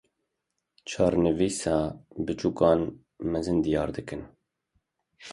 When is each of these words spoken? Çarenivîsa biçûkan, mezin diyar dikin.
Çarenivîsa 0.89 1.77
biçûkan, 2.25 2.81
mezin 3.31 3.59
diyar 3.63 3.89
dikin. 3.95 4.21